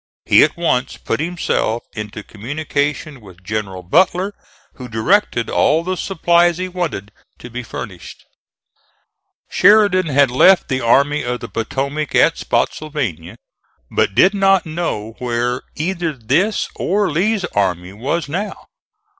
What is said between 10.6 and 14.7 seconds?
the Army of the Potomac at Spottsylvania, but did not